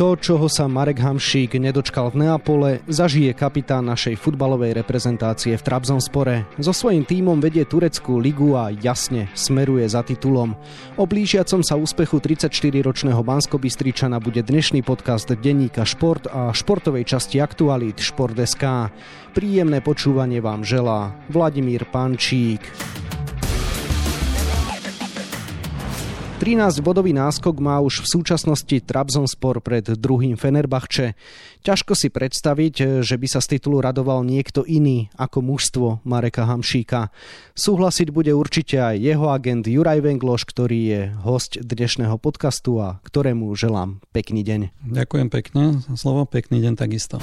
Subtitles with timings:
[0.00, 6.48] To, čoho sa Marek Hamšík nedočkal v Neapole, zažije kapitán našej futbalovej reprezentácie v Trabzonspore.
[6.56, 10.56] So svojím tímom vedie tureckú ligu a jasne smeruje za titulom.
[10.96, 18.00] O blížiacom sa úspechu 34-ročného Banskobystričana bude dnešný podcast denníka Šport a športovej časti aktualít
[18.00, 18.88] Šport.sk.
[19.36, 22.64] Príjemné počúvanie vám želá Vladimír Pančík.
[26.42, 31.14] 13-bodový náskok má už v súčasnosti Trabzonspor pred druhým Fenerbahče.
[31.62, 37.14] Ťažko si predstaviť, že by sa z titulu radoval niekto iný ako mužstvo Mareka Hamšíka.
[37.54, 43.54] Súhlasiť bude určite aj jeho agent Juraj Vengloš, ktorý je host dnešného podcastu a ktorému
[43.54, 44.74] želám pekný deň.
[44.82, 47.22] Ďakujem pekne, slovo pekný deň takisto.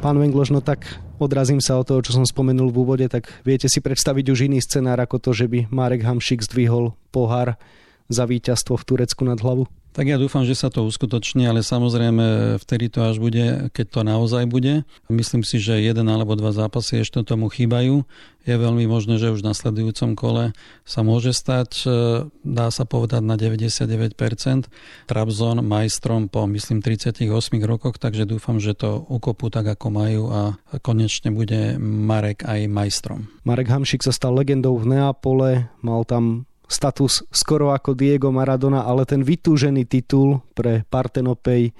[0.00, 3.68] Pán Vengloš, no tak odrazím sa od toho, čo som spomenul v úvode, tak viete
[3.68, 7.60] si predstaviť už iný scenár ako to, že by Marek Hamšik zdvihol pohár
[8.08, 9.68] za víťazstvo v Turecku nad hlavu?
[9.90, 14.00] Tak ja dúfam, že sa to uskutoční, ale samozrejme vtedy to až bude, keď to
[14.06, 14.86] naozaj bude.
[15.10, 18.06] Myslím si, že jeden alebo dva zápasy ešte tomu chýbajú.
[18.46, 20.56] Je veľmi možné, že už v nasledujúcom kole
[20.88, 21.90] sa môže stať, e,
[22.40, 24.70] dá sa povedať na 99%,
[25.04, 27.28] Trabzon majstrom po myslím 38
[27.66, 33.28] rokoch, takže dúfam, že to ukopú tak, ako majú a konečne bude Marek aj majstrom.
[33.44, 39.02] Marek Hamšik sa stal legendou v Neapole, mal tam status skoro ako Diego Maradona, ale
[39.02, 41.74] ten vytúžený titul pre Partenopej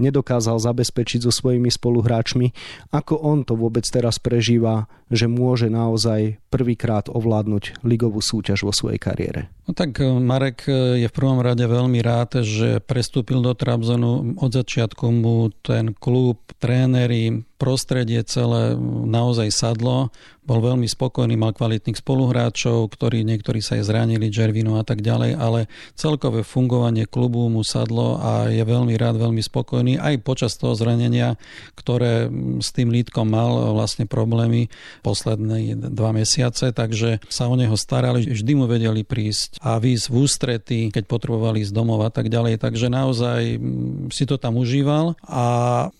[0.00, 2.56] nedokázal zabezpečiť so svojimi spoluhráčmi.
[2.90, 8.96] Ako on to vôbec teraz prežíva, že môže naozaj prvýkrát ovládnuť ligovú súťaž vo svojej
[8.96, 9.52] kariére?
[9.68, 14.40] No tak e, Marek e, je v prvom rade veľmi rád, že prestúpil do Trabzonu.
[14.40, 18.72] Od začiatku mu ten klub, tréneri, prostredie celé
[19.04, 20.08] naozaj sadlo.
[20.40, 25.36] Bol veľmi spokojný, mal kvalitných spoluhráčov, ktorí niektorí sa aj zranili, Žervinu a tak ďalej,
[25.36, 30.72] ale celkové fungovanie klubu mu sadlo a je veľmi rád, veľmi spokojný aj počas toho
[30.72, 31.36] zranenia,
[31.76, 32.32] ktoré
[32.64, 34.72] s tým lítkom mal vlastne problémy
[35.04, 40.14] posledné dva mesiace, takže sa o neho starali, vždy mu vedeli prísť a výsť v
[40.16, 42.58] ústrety, keď potrebovali z domov a tak ďalej.
[42.58, 45.44] Takže naozaj mm, si to tam užíval a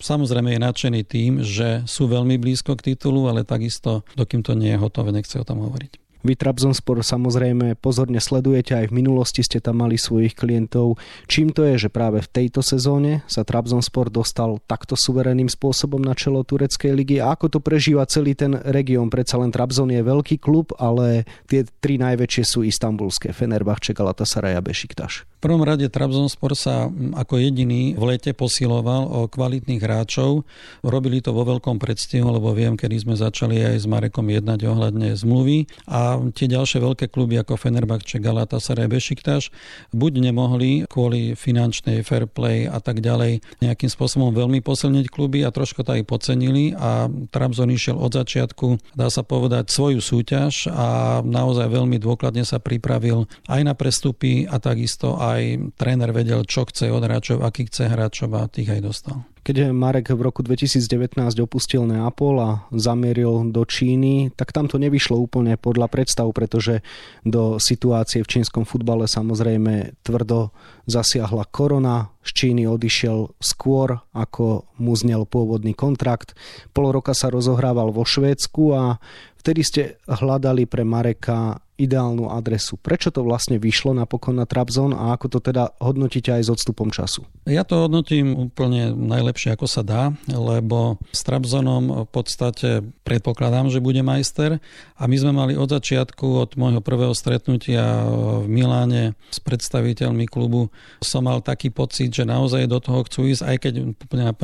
[0.01, 4.71] samozrejme je nadšený tým, že sú veľmi blízko k titulu, ale takisto, dokým to nie
[4.71, 6.10] je hotové, nechce o tom hovoriť.
[6.21, 11.01] Vy Trabzonspor samozrejme pozorne sledujete, aj v minulosti ste tam mali svojich klientov.
[11.25, 16.13] Čím to je, že práve v tejto sezóne sa Trabzonspor dostal takto suverénnym spôsobom na
[16.13, 19.09] čelo tureckej ligy a ako to prežíva celý ten región?
[19.09, 24.61] Predsa len Trabzon je veľký klub, ale tie tri najväčšie sú istambulské, Fenerbahče, Galatasaray a
[24.61, 25.25] Bešiktaš.
[25.41, 30.45] V prvom rade Trabzonspor sa ako jediný v lete posiloval o kvalitných hráčov.
[30.85, 35.17] Robili to vo veľkom predstihu, lebo viem, kedy sme začali aj s Marekom jednať ohľadne
[35.17, 39.53] zmluvy a tie ďalšie veľké kluby ako Fenerbahce, Galatasaray, Bešiktaš
[39.93, 45.53] buď nemohli kvôli finančnej fair play a tak ďalej nejakým spôsobom veľmi posilniť kluby a
[45.53, 51.21] trošku to aj podcenili a Trabzon išiel od začiatku, dá sa povedať, svoju súťaž a
[51.21, 56.89] naozaj veľmi dôkladne sa pripravil aj na prestupy a takisto aj tréner vedel, čo chce
[56.91, 59.19] od hráčov, aký chce hráčov a tých aj dostal.
[59.41, 65.17] Keď Marek v roku 2019 opustil Neapol a zamieril do Číny, tak tam to nevyšlo
[65.17, 66.85] úplne podľa predstav, pretože
[67.25, 70.53] do situácie v čínskom futbale samozrejme tvrdo
[70.85, 72.13] zasiahla korona.
[72.21, 76.37] Z Číny odišiel skôr, ako mu znel pôvodný kontrakt.
[76.77, 79.01] Pol roka sa rozohrával vo Švédsku a
[79.41, 82.77] vtedy ste hľadali pre Mareka ideálnu adresu.
[82.77, 86.93] Prečo to vlastne vyšlo napokon na Trabzon a ako to teda hodnotíte aj s odstupom
[86.93, 87.25] času?
[87.49, 93.81] Ja to hodnotím úplne najlepšie, ako sa dá, lebo s Trabzonom v podstate predpokladám, že
[93.81, 94.61] bude majster
[94.95, 100.69] a my sme mali od začiatku, od môjho prvého stretnutia v Miláne s predstaviteľmi klubu,
[101.01, 103.73] som mal taký pocit, že naozaj do toho chcú ísť, aj keď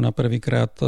[0.01, 0.87] na prvýkrát e,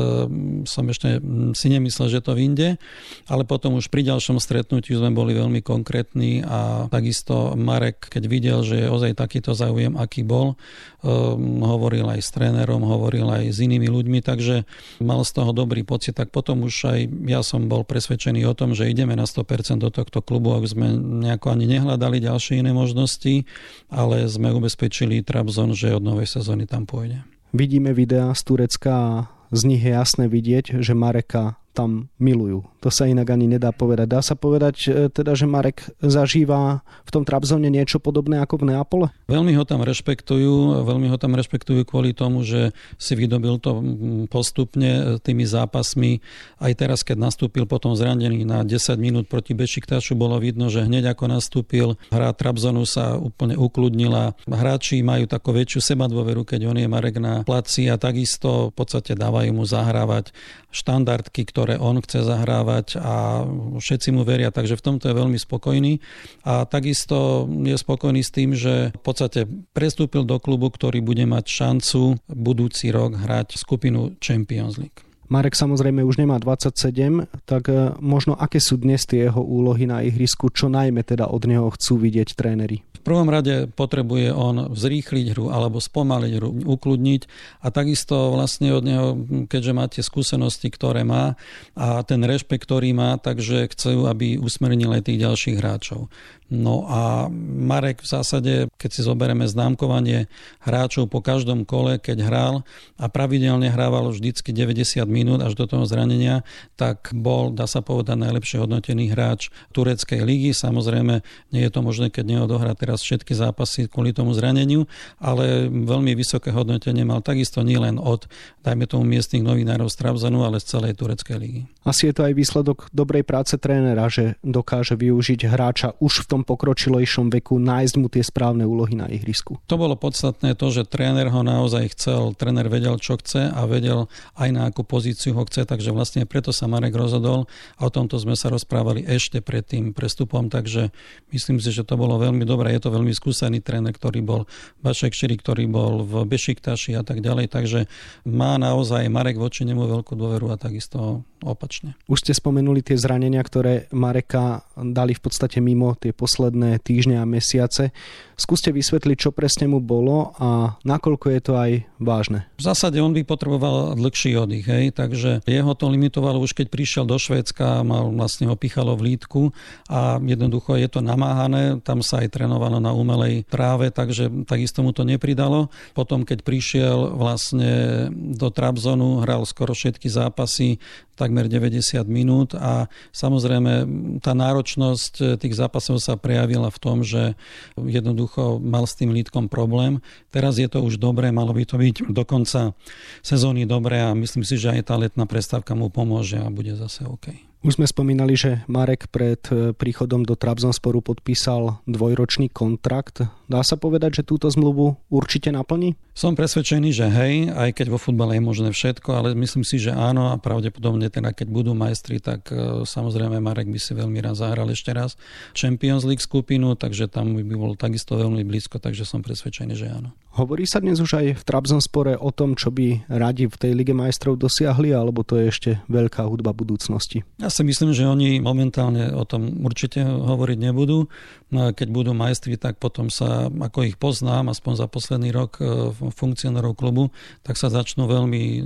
[0.64, 1.20] som ešte
[1.52, 2.80] si nemyslel, že to vyjde,
[3.28, 8.58] ale potom už pri ďalšom stretnutí sme boli veľmi konkrétni a takisto Marek, keď videl,
[8.66, 10.54] že je ozaj takýto záujem, aký bol,
[11.02, 14.66] um, hovoril aj s trénerom, hovoril aj s inými ľuďmi, takže
[15.02, 17.00] mal z toho dobrý pocit, tak potom už aj
[17.30, 20.92] ja som bol presvedčený o tom, že ideme na 100% do tohto klubu, ak sme
[20.98, 23.46] nejako ani nehľadali ďalšie iné možnosti,
[23.88, 27.22] ale sme ubezpečili Trabzon, že od novej sezóny tam pôjde.
[27.56, 29.10] Vidíme videá z Turecka a
[29.48, 32.66] z nich je jasné vidieť, že Mareka tam milujú.
[32.82, 34.06] To sa inak ani nedá povedať.
[34.10, 38.74] Dá sa povedať e, teda, že Marek zažíva v tom Trabzone niečo podobné ako v
[38.74, 39.06] Neapole?
[39.30, 43.78] Veľmi ho tam rešpektujú, veľmi ho tam rešpektujú kvôli tomu, že si vydobil to
[44.26, 46.18] postupne e, tými zápasmi.
[46.58, 51.14] Aj teraz, keď nastúpil potom zranený na 10 minút proti Bešiktašu, bolo vidno, že hneď
[51.14, 54.34] ako nastúpil, hra Trabzonu sa úplne ukludnila.
[54.46, 59.18] Hráči majú takú väčšiu sebadôveru, keď on je Marek na placi a takisto v podstate
[59.18, 60.32] dávajú mu zahrávať
[60.72, 63.44] štandardky, ktoré on chce zahrávať a
[63.76, 66.00] všetci mu veria, takže v tomto je veľmi spokojný
[66.48, 69.44] a takisto je spokojný s tým, že v podstate
[69.76, 75.07] prestúpil do klubu, ktorý bude mať šancu budúci rok hrať skupinu Champions League.
[75.28, 80.00] Marek samozrejme už nemá 27, tak e, možno aké sú dnes tie jeho úlohy na
[80.00, 82.80] ihrisku, čo najmä teda od neho chcú vidieť tréneri?
[82.98, 87.22] V prvom rade potrebuje on zrýchliť hru alebo spomaliť hru, ukludniť
[87.60, 89.08] a takisto vlastne od neho,
[89.46, 91.36] keďže má tie skúsenosti, ktoré má
[91.76, 96.08] a ten rešpekt, ktorý má, takže chcú, aby usmernil aj tých ďalších hráčov.
[96.48, 100.32] No a Marek v zásade, keď si zoberieme známkovanie
[100.64, 102.54] hráčov po každom kole, keď hral
[102.96, 106.48] a pravidelne hrával vždycky 90 minút až do toho zranenia,
[106.80, 110.56] tak bol, dá sa povedať, najlepšie hodnotený hráč tureckej ligy.
[110.56, 111.20] Samozrejme,
[111.52, 114.88] nie je to možné, keď neodohrá teraz všetky zápasy kvôli tomu zraneniu,
[115.20, 118.24] ale veľmi vysoké hodnotenie mal takisto nielen od,
[118.64, 121.62] dajme tomu, miestnych novinárov z Trabzanu, ale z celej tureckej ligy.
[121.84, 126.37] Asi je to aj výsledok dobrej práce trénera, že dokáže využiť hráča už v tom
[126.42, 129.58] pokročilejšom veku, nájsť mu tie správne úlohy na ihrisku.
[129.70, 134.10] To bolo podstatné to, že tréner ho naozaj chcel, tréner vedel, čo chce a vedel
[134.34, 137.46] aj na akú pozíciu ho chce, takže vlastne preto sa Marek rozhodol
[137.78, 140.90] a o tomto sme sa rozprávali ešte pred tým prestupom, takže
[141.30, 142.74] myslím si, že to bolo veľmi dobré.
[142.74, 144.40] Je to veľmi skúsený tréner, ktorý bol
[144.82, 147.86] Vašek Širi, ktorý bol v Bešiktaši a tak ďalej, takže
[148.26, 151.94] má naozaj Marek voči nemu veľkú dôveru a takisto opačne.
[152.10, 157.28] Už ste spomenuli tie zranenia, ktoré Mareka dali v podstate mimo tie posledné týždne a
[157.28, 157.90] mesiace.
[158.38, 162.46] Skúste vysvetliť, čo presne mu bolo a nakoľko je to aj vážne.
[162.58, 167.04] V zásade on by potreboval dlhší oddych, hej, takže jeho to limitovalo už keď prišiel
[167.04, 169.50] do Švédska, mal vlastne ho pichalo v lítku
[169.90, 174.94] a jednoducho je to namáhané, tam sa aj trénovalo na umelej tráve, takže takisto mu
[174.94, 175.74] to nepridalo.
[175.98, 180.78] Potom keď prišiel vlastne do Trabzonu, hral skoro všetky zápasy,
[181.28, 183.84] takmer 90 minút a samozrejme
[184.24, 187.36] tá náročnosť tých zápasov sa prejavila v tom, že
[187.76, 190.00] jednoducho mal s tým lítkom problém.
[190.32, 192.72] Teraz je to už dobré, malo by to byť do konca
[193.20, 197.04] sezóny dobré a myslím si, že aj tá letná prestávka mu pomôže a bude zase
[197.04, 197.36] OK.
[197.58, 203.26] Už sme spomínali, že Marek pred e, príchodom do Trabzonsporu podpísal dvojročný kontrakt.
[203.50, 205.98] Dá sa povedať, že túto zmluvu určite naplní?
[206.14, 209.90] Som presvedčený, že hej, aj keď vo futbale je možné všetko, ale myslím si, že
[209.90, 214.38] áno a pravdepodobne teda keď budú majstri, tak e, samozrejme Marek by si veľmi rád
[214.38, 215.18] zahral ešte raz
[215.50, 220.14] Champions League skupinu, takže tam by bol takisto veľmi blízko, takže som presvedčený, že áno.
[220.36, 223.96] Hovorí sa dnes už aj v Trabzonspore o tom, čo by radi v tej Lige
[223.96, 227.24] majstrov dosiahli, alebo to je ešte veľká hudba budúcnosti?
[227.40, 231.08] Ja si myslím, že oni momentálne o tom určite hovoriť nebudú.
[231.48, 235.90] No keď budú majstri, tak potom sa, ako ich poznám, aspoň za posledný rok e,
[235.96, 237.08] funkcionárov klubu,
[237.40, 238.60] tak sa začnú veľmi e,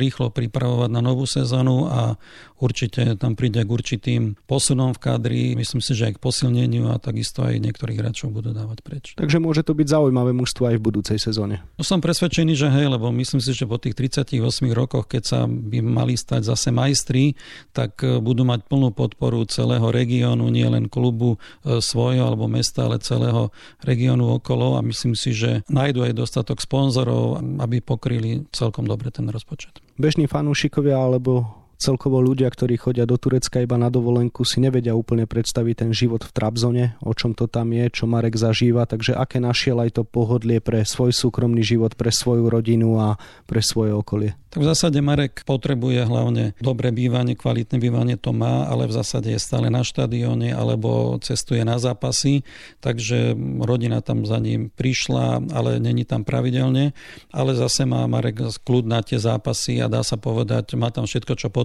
[0.00, 2.16] rýchlo pripravovať na novú sezónu a
[2.64, 5.42] určite tam príde k určitým posunom v kadri.
[5.52, 9.04] Myslím si, že aj k posilneniu a takisto aj niektorých hráčov budú dávať preč.
[9.20, 11.66] Takže môže to byť zaujímavé mužstvo aj v budúcej sezóne.
[11.74, 14.38] No som presvedčený, že hej, lebo myslím si, že po tých 38
[14.70, 17.34] rokoch, keď sa by mali stať zase majstri,
[17.74, 22.84] tak e, budú mať plnú podporu celého regiónu, nie len klubu svoj svojho alebo mesta,
[22.84, 23.48] ale celého
[23.80, 29.24] regiónu okolo a myslím si, že nájdu aj dostatok sponzorov, aby pokryli celkom dobre ten
[29.32, 29.80] rozpočet.
[29.96, 35.28] Bežní fanúšikovia alebo celkovo ľudia, ktorí chodia do Turecka iba na dovolenku, si nevedia úplne
[35.28, 39.38] predstaviť ten život v Trabzone, o čom to tam je, čo Marek zažíva, takže aké
[39.42, 44.38] našiel aj to pohodlie pre svoj súkromný život, pre svoju rodinu a pre svoje okolie.
[44.54, 49.34] Tak v zásade Marek potrebuje hlavne dobré bývanie, kvalitné bývanie to má, ale v zásade
[49.34, 52.46] je stále na štadióne alebo cestuje na zápasy,
[52.78, 53.34] takže
[53.66, 56.94] rodina tam za ním prišla, ale není tam pravidelne,
[57.34, 61.34] ale zase má Marek kľud na tie zápasy a dá sa povedať, má tam všetko,
[61.34, 61.63] čo potrebuje.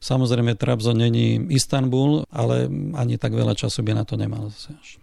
[0.00, 4.48] Samozrejme Trabzon není Istanbul, ale ani tak veľa času by na to nemal.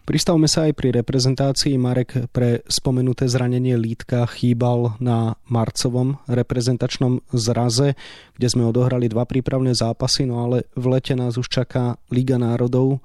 [0.03, 1.77] Pristavme sa aj pri reprezentácii.
[1.77, 7.95] Marek pre spomenuté zranenie lítka chýbal na marcovom reprezentačnom zraze,
[8.35, 12.99] kde sme odohrali dva prípravné zápasy, no ale v lete nás už čaká Liga národov.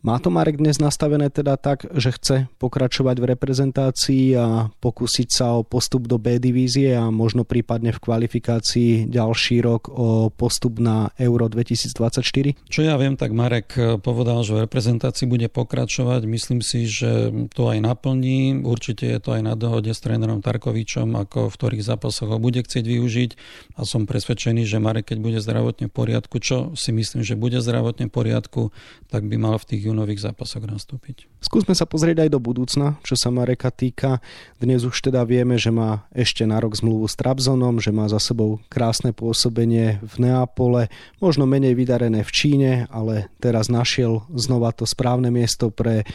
[0.00, 5.60] Má to Marek dnes nastavené teda tak, že chce pokračovať v reprezentácii a pokúsiť sa
[5.60, 11.12] o postup do B divízie a možno prípadne v kvalifikácii ďalší rok o postup na
[11.20, 12.16] Euro 2024?
[12.64, 16.24] Čo ja viem, tak Marek povedal, že v reprezentácii bude pokračovať.
[16.24, 18.64] Myslím si, že to aj naplní.
[18.64, 22.64] Určite je to aj na dohode s trénerom Tarkovičom, ako v ktorých zápasoch ho bude
[22.64, 23.30] chcieť využiť
[23.76, 27.60] a som presvedčený, že Marek, keď bude zdravotne v poriadku, čo si myslím, že bude
[27.60, 28.72] zdravotne v poriadku,
[29.12, 31.26] tak by mal v tých júnových zápasoch nastúpiť.
[31.42, 34.22] Skúsme sa pozrieť aj do budúcna, čo sa Mareka týka.
[34.62, 38.22] Dnes už teda vieme, že má ešte na rok zmluvu s Trabzonom, že má za
[38.22, 40.86] sebou krásne pôsobenie v Neapole,
[41.18, 46.06] možno menej vydarené v Číne, ale teraz našiel znova to správne miesto pre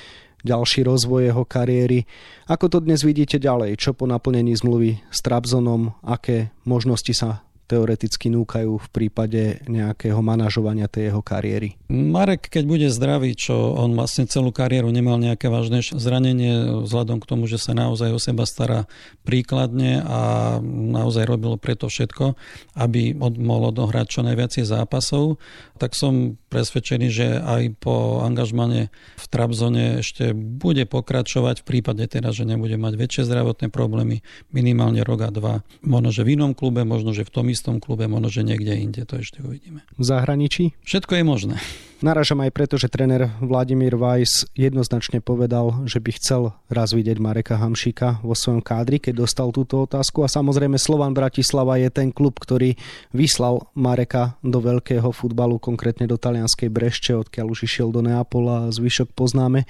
[0.45, 2.05] ďalší rozvoj jeho kariéry.
[2.45, 3.81] Ako to dnes vidíte ďalej?
[3.81, 5.97] Čo po naplnení zmluvy s Trabzonom?
[6.05, 11.77] Aké možnosti sa teoreticky núkajú v prípade nejakého manažovania tej jeho kariéry.
[11.89, 17.29] Marek, keď bude zdravý, čo on vlastne celú kariéru nemal nejaké vážne zranenie, vzhľadom k
[17.29, 18.89] tomu, že sa naozaj o seba stará
[19.25, 20.21] príkladne a
[20.63, 22.37] naozaj robil preto všetko,
[22.77, 25.41] aby mohol odohrať čo najviac zápasov,
[25.75, 28.87] tak som presvedčený, že aj po angažmane
[29.19, 34.23] v Trabzone ešte bude pokračovať v prípade teda, že nebude mať väčšie zdravotné problémy,
[34.55, 35.55] minimálne rok a dva.
[35.83, 39.07] Možno, že v inom klube, možno, že v tom istom klube, možno, že niekde inde,
[39.07, 39.87] to ešte uvidíme.
[39.95, 40.75] V zahraničí?
[40.83, 41.55] Všetko je možné.
[42.03, 47.55] Naražam aj preto, že tréner Vladimír Weiss jednoznačne povedal, že by chcel raz vidieť Mareka
[47.55, 52.35] Hamšika vo svojom kádri, keď dostal túto otázku a samozrejme Slovan Bratislava je ten klub,
[52.35, 52.75] ktorý
[53.15, 58.73] vyslal Mareka do veľkého futbalu, konkrétne do talianskej Brešče, odkiaľ už išiel do Neapola a
[58.75, 59.63] zvyšok poznáme.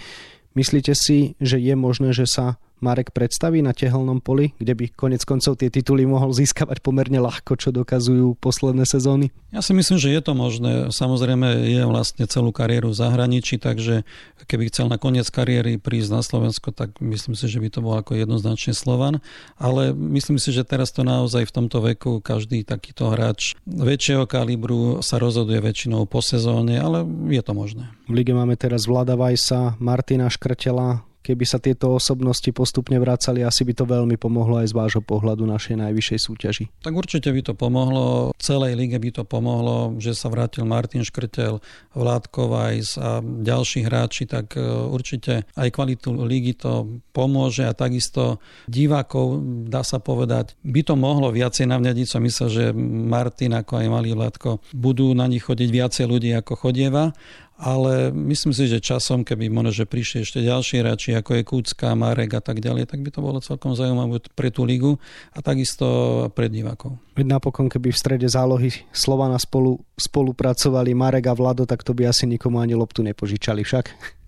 [0.57, 5.23] Myslíte si, že je možné, že sa Marek predstaví na tehelnom poli, kde by konec
[5.23, 9.31] koncov tie tituly mohol získavať pomerne ľahko, čo dokazujú posledné sezóny?
[9.55, 10.91] Ja si myslím, že je to možné.
[10.91, 14.03] Samozrejme je vlastne celú kariéru v zahraničí, takže
[14.43, 17.95] keby chcel na koniec kariéry prísť na Slovensko, tak myslím si, že by to bol
[17.95, 19.23] ako jednoznačne Slovan.
[19.55, 24.99] Ale myslím si, že teraz to naozaj v tomto veku každý takýto hráč väčšieho kalibru
[24.99, 27.87] sa rozhoduje väčšinou po sezóne, ale je to možné.
[28.11, 33.65] V lige máme teraz Vlada Vajsa, Martina Škrtela, keby sa tieto osobnosti postupne vracali, asi
[33.65, 36.65] by to veľmi pomohlo aj z vášho pohľadu našej najvyššej súťaži.
[36.85, 41.57] Tak určite by to pomohlo, celej lige by to pomohlo, že sa vrátil Martin Škrtel,
[41.97, 47.65] Vládko Vajs a ďalší hráči, tak e, určite aj kvalitu ligy to pomôže.
[47.65, 48.37] A takisto
[48.69, 53.87] divákov, dá sa povedať, by to mohlo viacej navňadiť, som myslel, že Martin ako aj
[53.89, 57.15] malý Vládko budú na nich chodiť viacej ľudí ako chodieva
[57.55, 61.95] ale myslím si, že časom, keby možno, že prišli ešte ďalší hráči, ako je Kúcka,
[61.95, 64.99] Marek a tak ďalej, tak by to bolo celkom zaujímavé pre tú ligu
[65.31, 65.87] a takisto
[66.35, 66.99] pre divákov.
[67.15, 72.11] Veď napokon, keby v strede zálohy Slovana spolu, spolupracovali Marek a Vlado, tak to by
[72.11, 73.85] asi nikomu ani loptu nepožičali však.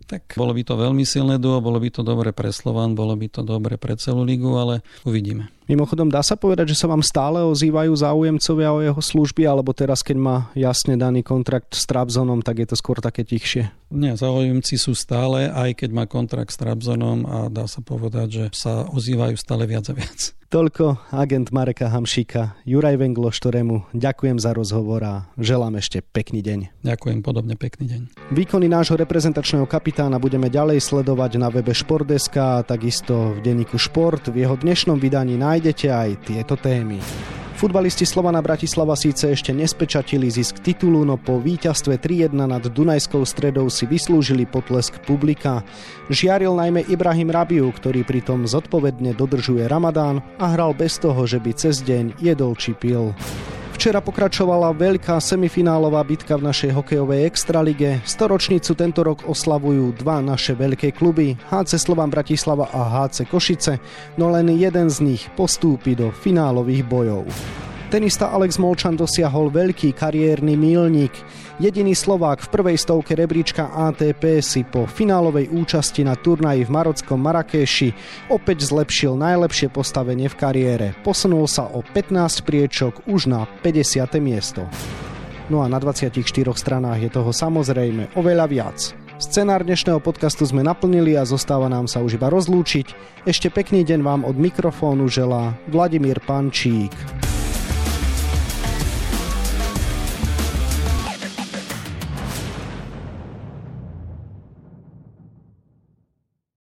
[0.08, 3.28] Tak bolo by to veľmi silné duo, bolo by to dobre pre Slovan, bolo by
[3.28, 5.52] to dobre pre celú ligu, ale uvidíme.
[5.68, 10.00] Mimochodom, dá sa povedať, že sa vám stále ozývajú záujemcovia o jeho služby, alebo teraz,
[10.00, 13.68] keď má jasne daný kontrakt s Trabzonom, tak je to skôr také tichšie?
[13.92, 18.46] Nie, záujemci sú stále, aj keď má kontrakt s Trabzonom a dá sa povedať, že
[18.56, 20.36] sa ozývajú stále viac a viac.
[20.48, 26.88] Toľko agent Mareka Hamšíka, Juraj Vengloš, ktorému ďakujem za rozhovor a želám ešte pekný deň.
[26.88, 28.02] Ďakujem, podobne pekný deň.
[28.32, 34.32] Výkony nášho reprezentačného kapitána budeme ďalej sledovať na webe Športdeska a takisto v denníku Šport.
[34.32, 37.02] V jeho dnešnom vydaní nájdete aj tieto témy.
[37.58, 43.66] Futbalisti Slovana Bratislava síce ešte nespečatili zisk titulu, no po víťazstve 3-1 nad Dunajskou stredou
[43.74, 45.66] si vyslúžili potlesk publika.
[46.14, 51.52] Žiaril najmä Ibrahim Rabiu, ktorý pritom zodpovedne dodržuje Ramadán a hral bez toho, že by
[51.58, 53.18] cez deň jedol či pil.
[53.78, 58.02] Včera pokračovala veľká semifinálová bitka v našej hokejovej extralige.
[58.10, 63.78] Storočnicu tento rok oslavujú dva naše veľké kluby, HC Slovan Bratislava a HC Košice,
[64.18, 67.30] no len jeden z nich postúpi do finálových bojov.
[67.88, 71.16] Tenista Alex Molčan dosiahol veľký kariérny mílnik.
[71.56, 77.16] Jediný Slovák v prvej stovke rebríčka ATP si po finálovej účasti na turnaji v marockom
[77.16, 77.96] Marrakeši
[78.28, 80.88] opäť zlepšil najlepšie postavenie v kariére.
[81.00, 84.04] Posunul sa o 15 priečok už na 50.
[84.20, 84.68] miesto.
[85.48, 86.12] No a na 24
[86.60, 88.78] stranách je toho samozrejme oveľa viac.
[89.16, 92.92] Scenár dnešného podcastu sme naplnili a zostáva nám sa už iba rozlúčiť.
[93.24, 96.92] Ešte pekný deň vám od mikrofónu želá Vladimír Pančík.